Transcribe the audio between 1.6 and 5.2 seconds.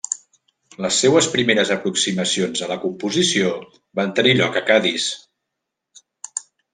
aproximacions a la composició van tenir lloc a Cadis.